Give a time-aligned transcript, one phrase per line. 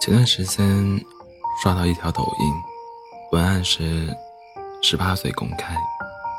[0.00, 1.04] 前段时间
[1.60, 2.54] 刷到一条抖音，
[3.32, 4.08] 文案是：
[4.80, 5.76] 十八岁公开，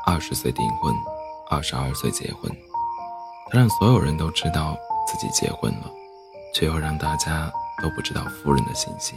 [0.06, 0.94] 二十岁订婚，
[1.50, 2.50] 二十二岁结婚。
[3.50, 4.76] 他让所有人都知道
[5.06, 5.90] 自己结婚了，
[6.54, 7.52] 却又让大家
[7.82, 9.14] 都不知道夫人的信息。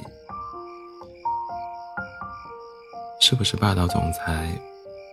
[3.22, 4.50] 是不是霸道总裁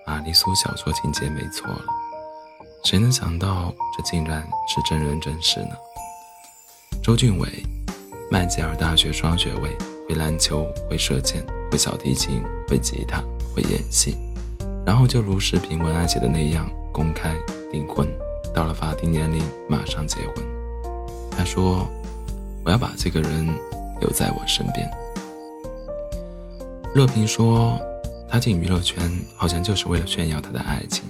[0.07, 1.85] 玛丽苏小说情节没错了？
[2.83, 5.77] 谁能想到这竟然是真人真事呢？
[7.01, 7.80] 周俊伟。
[8.33, 9.77] 麦吉尔大学双学位，
[10.09, 13.21] 会篮球，会射箭，会小提琴，会吉他，
[13.53, 14.17] 会演戏，
[14.87, 17.35] 然后就如视频文案写的那样，公开
[17.73, 18.07] 订婚，
[18.55, 20.47] 到了法定年龄马上结婚。
[21.33, 21.89] 他说
[22.65, 23.49] ：“我要把这个人
[24.01, 24.89] 留在我身边。”
[26.95, 27.81] 乐平说
[28.31, 31.03] ：“他进娱乐圈好像就是为了炫耀他的爱情，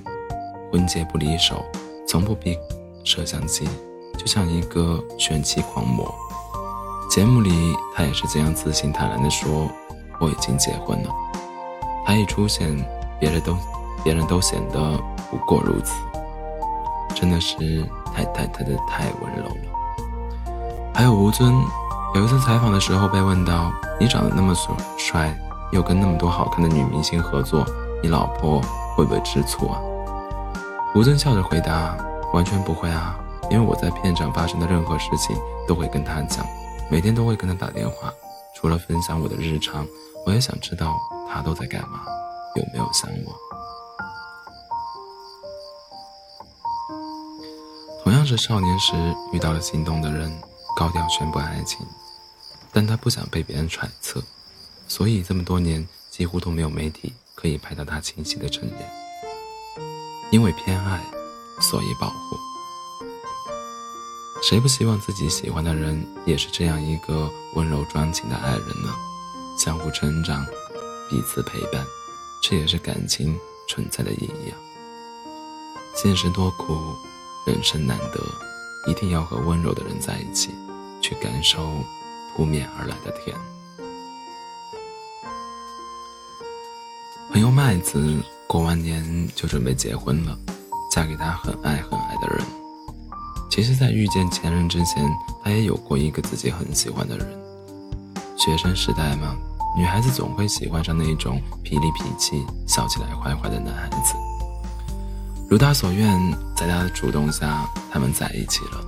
[0.73, 1.63] 婚戒不离手，
[2.09, 2.57] 从不避
[3.05, 3.69] 摄像机，
[4.17, 6.11] 就像一个炫妻狂魔。”
[7.11, 9.69] 节目里，他也是这样自信坦然地说
[10.21, 11.11] ：“我已经结婚了。”
[12.07, 12.69] 他一出现，
[13.19, 13.57] 别人都
[14.05, 14.79] 别人都显得
[15.29, 15.93] 不过如此，
[17.13, 20.93] 真的是太太太的太温柔了。
[20.95, 21.53] 还有吴尊，
[22.15, 24.55] 有一次采访的时候被问到：“你长得那么
[24.97, 25.37] 帅，
[25.73, 27.67] 又跟那么多好看的女明星合作，
[28.05, 28.63] 你老婆
[28.97, 29.81] 会不会吃醋啊？”
[30.95, 31.97] 吴尊笑着回答
[32.33, 33.19] ：“完全不会啊，
[33.51, 36.47] 因为我在片场发生的任何事情都会跟她讲。”
[36.91, 38.13] 每天都会跟他打电话，
[38.57, 39.87] 除了分享我的日常，
[40.27, 42.05] 我也想知道他都在干嘛，
[42.57, 43.33] 有没有想我。
[48.03, 48.93] 同样是少年时
[49.33, 50.37] 遇到了心动的人，
[50.77, 51.87] 高调宣布爱情，
[52.73, 54.21] 但他不想被别人揣测，
[54.89, 58.91] 所以这么多年几乎都没有媒体可以拍到他清晰的正脸。
[60.33, 61.01] 因为偏爱，
[61.61, 62.37] 所以保护。
[64.43, 68.95] 谁不希望自己喜欢的人也是这样一个温柔专情的爱人呢？
[69.57, 70.45] 相互成长，
[71.11, 71.85] 彼此陪伴，
[72.43, 74.57] 这也是感情存在的意义啊。
[75.95, 76.75] 现实多苦，
[77.47, 78.21] 人生难得，
[78.91, 80.51] 一定要和温柔的人在一起，
[81.03, 81.71] 去感受
[82.35, 83.37] 扑面而来的甜。
[87.31, 90.37] 朋友麦子过完年就准备结婚了，
[90.91, 92.60] 嫁给他很爱很爱的人。
[93.51, 95.05] 其实，在遇见前任之前，
[95.43, 97.27] 他也有过一个自己很喜欢的人。
[98.39, 99.37] 学生时代嘛，
[99.77, 104.15] 女孩子总会喜欢上那种痞里痞气、笑起来坏坏的男孩子。
[105.49, 106.17] 如他所愿，
[106.57, 108.81] 在他的主动下，他们在一起了，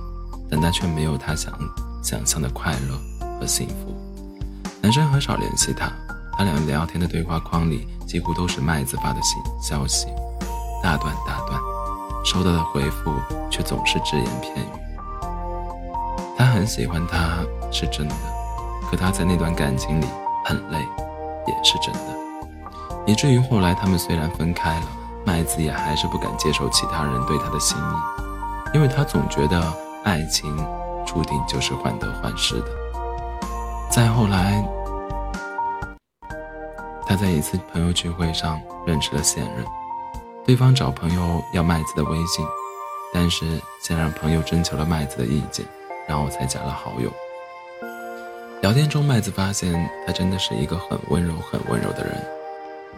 [0.49, 1.53] 但他却没有他想
[2.01, 2.97] 想象的快乐
[3.39, 3.93] 和幸福。
[4.81, 5.91] 男生很少联系他，
[6.37, 10.07] 他俩聊天的对话框里几乎都是麦子发的信消息，
[10.81, 11.72] 大段大段。
[12.23, 13.13] 收到的回复
[13.49, 14.69] 却总是只言片语。
[16.37, 17.39] 他很喜欢他
[17.71, 18.15] 是真的，
[18.89, 20.05] 可他在那段感情里
[20.45, 20.79] 很累，
[21.47, 22.17] 也是真的。
[23.05, 24.85] 以至于后来他们虽然分开了，
[25.25, 29.61] 麦子也还是不敢接受其他人对他的心意，因为他总觉得
[30.03, 30.55] 爱情
[31.05, 32.67] 注定就是患得患失的。
[33.89, 34.65] 再后来，
[37.05, 39.82] 他在一次朋友聚会上认识了现任。
[40.45, 42.45] 对方找朋友要麦子的微信，
[43.13, 45.65] 但是先让朋友征求了麦子的意见，
[46.05, 47.09] 然后才加了好友。
[48.61, 52.21] 聊天中，麦子发现他真的是一个很温柔、很温柔的人，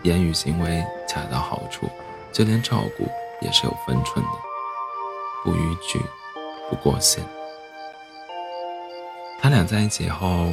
[0.02, 1.88] 言语行为恰到好处，
[2.32, 3.08] 就连照顾
[3.42, 4.32] 也是有分寸的，
[5.44, 6.02] 不逾矩，
[6.72, 7.24] 不过线。
[9.40, 10.50] 他俩在一起后，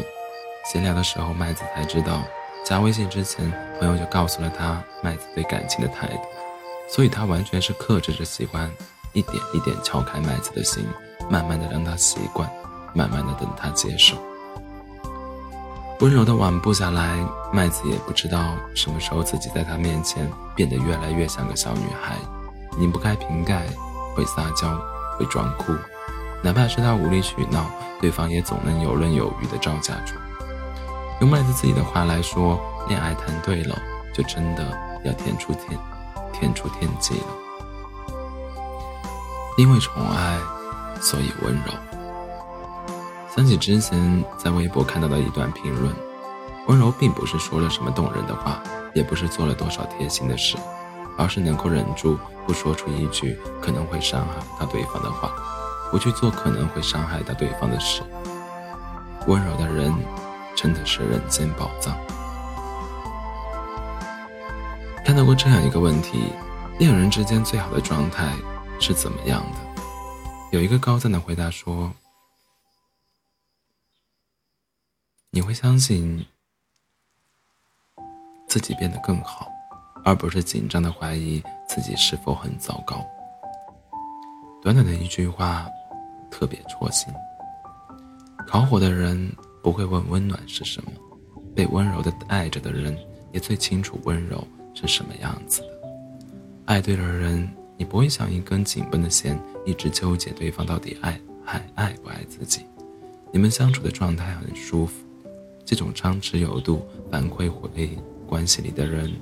[0.70, 2.20] 闲聊的时候，麦子才知道，
[2.66, 6.20] 加微信之前，朋友就告诉了他麦子对感情的态度。
[6.94, 8.70] 所以，他完全是克制着喜欢，
[9.14, 10.86] 一点一点敲开麦子的心，
[11.30, 12.46] 慢慢的让他习惯，
[12.92, 14.14] 慢慢的等他接受。
[16.00, 22.14] 温柔的晚步下来，麦子也不知道什么时候自己在他面前变得越来越像个小女孩，
[22.76, 23.66] 拧不开瓶盖，
[24.14, 24.78] 会撒娇，
[25.18, 25.72] 会装哭，
[26.42, 27.70] 哪怕是他无理取闹，
[28.02, 30.14] 对方也总能游刃有余的招架住。
[31.22, 33.80] 用麦子自己的话来说，恋爱谈对了，
[34.12, 35.78] 就真的要天出天。
[36.42, 37.26] 天出天际了，
[39.56, 40.36] 因为宠爱，
[41.00, 41.72] 所以温柔。
[43.32, 45.94] 想起之前在微博看到的一段评论，
[46.66, 48.60] 温柔并不是说了什么动人的话，
[48.92, 50.56] 也不是做了多少贴心的事，
[51.16, 55.32] 而是能够忍住不说出一句可能会伤害到对方的话，
[55.92, 58.02] 不去做可能会伤害到对方的事。
[59.28, 59.94] 温柔的人，
[60.56, 61.94] 真的是人间宝藏。
[65.12, 66.32] 看到过这样一个问题：
[66.78, 68.34] 恋人之间最好的状态
[68.80, 69.58] 是怎么样的？
[70.52, 71.92] 有一个高赞的回答说
[75.28, 76.24] ：“你会相信
[78.48, 79.46] 自己变得更好，
[80.02, 83.06] 而不是紧张的怀疑自己是否很糟糕。
[84.62, 85.68] 短短的一句话，
[86.30, 87.12] 特别戳心。
[88.46, 89.30] 烤火的人
[89.62, 90.92] 不会问温暖是什么，
[91.54, 92.96] 被温柔的爱着的人
[93.30, 94.42] 也最清楚温柔
[94.74, 95.68] 是什么样子的。
[96.66, 102.66] 爱对了人，你不会像一根紧绷的弦，一直纠结对方到底爱还爱不爱自己。
[103.30, 104.94] 你们相处的状态很舒服。
[105.64, 107.96] 这种张弛有度反馈回
[108.26, 109.12] 关系里的人，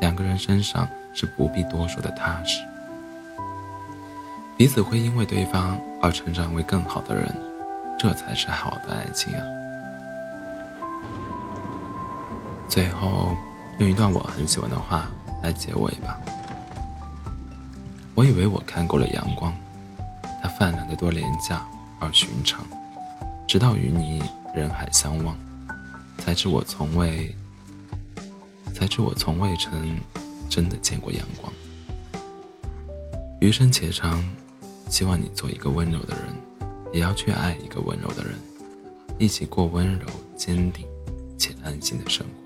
[0.00, 2.62] 两个人身上是不必多说的踏实，
[4.58, 7.34] 彼此会因为对方而成长为更好的人，
[7.98, 9.42] 这才是好的爱情啊！
[12.68, 13.34] 最后
[13.78, 15.10] 用一段我很喜欢的话
[15.42, 16.20] 来结尾吧。
[18.14, 19.52] 我以为我看过了阳光，
[20.42, 21.66] 它泛滥的多廉价
[21.98, 22.64] 而寻常，
[23.46, 24.22] 直到与你。
[24.54, 25.34] 人海相望，
[26.18, 27.34] 才知我从未，
[28.74, 29.98] 才知我从未曾
[30.46, 31.50] 真的见过阳光。
[33.40, 34.22] 余生且长，
[34.90, 36.24] 希望你做一个温柔的人，
[36.92, 38.34] 也要去爱一个温柔的人，
[39.18, 40.86] 一起过温柔、坚定
[41.38, 42.41] 且安心的生活。